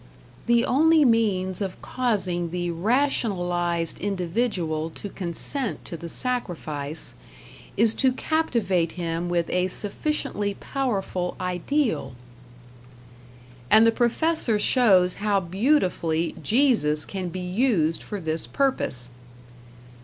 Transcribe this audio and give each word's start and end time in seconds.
"The 0.47 0.65
only 0.65 1.05
means 1.05 1.61
of 1.61 1.79
causing 1.83 2.49
the 2.49 2.71
rationalized 2.71 3.99
individual 4.01 4.89
to 4.95 5.09
consent 5.09 5.85
to 5.85 5.95
the 5.95 6.09
sacrifice... 6.09 7.13
is 7.77 7.93
to 7.93 8.11
captivate 8.11 8.93
him 8.93 9.29
with 9.29 9.47
a 9.51 9.67
sufficiently 9.67 10.55
powerful 10.55 11.35
ideal" 11.39 12.15
And 13.69 13.85
the 13.85 13.91
professor 13.91 14.57
shows 14.57 15.13
how 15.21 15.39
beautifully 15.39 16.33
Jesus 16.41 17.05
can 17.05 17.29
be 17.29 17.39
used 17.39 18.01
for 18.01 18.19
this 18.19 18.47
purpose. 18.47 19.11